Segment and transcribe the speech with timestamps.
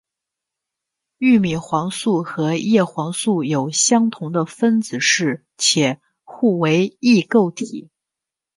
[1.19, 7.91] 玉米黄素和叶黄素有相同的分子式且互为异构体。